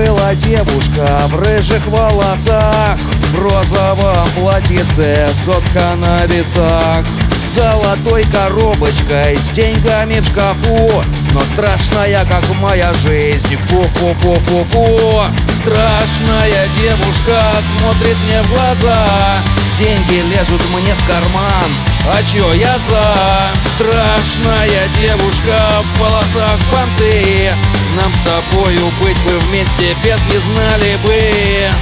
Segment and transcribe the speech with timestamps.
[0.00, 2.98] Была девушка в рыжих волосах
[3.32, 7.04] В розовом платьице сотка на весах
[7.36, 11.04] С золотой коробочкой, с деньгами в шкафу
[11.34, 15.22] Но страшная, как моя жизнь, фу-фу-фу-фу-фу.
[15.58, 19.36] Страшная девушка смотрит мне в глаза.
[19.78, 21.70] Деньги лезут мне в карман.
[22.08, 23.50] А чё я за?
[23.74, 27.50] Страшная девушка в волосах понты
[27.96, 31.80] Нам с тобою быть бы вместе, бед не знали бы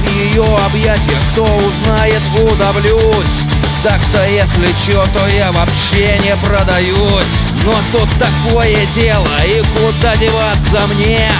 [0.00, 3.42] в ее объятиях, кто узнает, удавлюсь
[3.82, 10.86] Так-то если чё, то я вообще не продаюсь Но тут такое дело, и куда деваться
[10.94, 11.30] мне?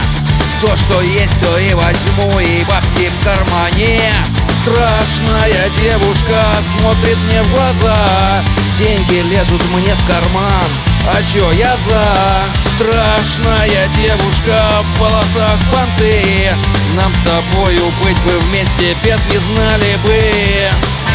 [0.60, 4.00] То, что есть, то и возьму, и бабки в кармане
[4.62, 6.42] Страшная девушка
[6.78, 8.42] смотрит мне в глаза
[8.78, 10.68] Деньги лезут мне в карман
[11.06, 12.67] А чё я за?
[13.18, 16.22] Страшная девушка в волосах понты
[16.94, 21.07] Нам с тобою быть бы вместе, бед не знали бы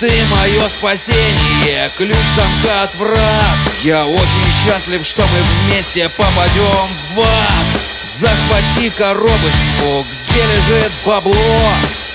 [0.00, 7.20] Ты мое спасение, ключ замка от врат Я очень счастлив, что мы вместе попадем в
[7.20, 7.80] ад.
[8.08, 11.34] Захвати коробочку, где лежит бабло.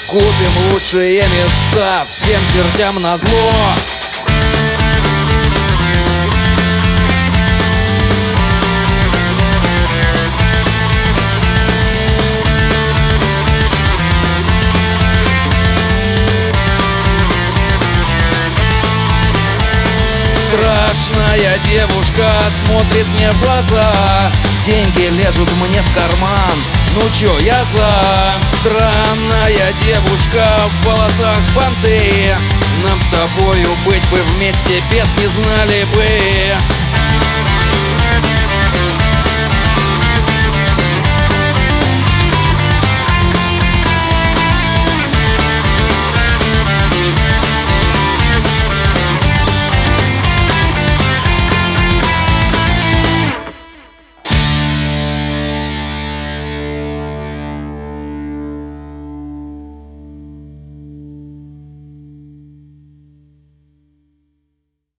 [0.07, 3.98] Купим лучшие места всем чертям на зло
[20.69, 22.29] Страшная девушка
[22.63, 24.31] смотрит мне в глаза.
[24.65, 26.63] Деньги лезут мне в карман.
[26.95, 28.33] Ну чё я за?
[28.59, 32.35] Странная девушка в волосах понты
[32.83, 36.78] Нам с тобою быть бы вместе, бед не знали бы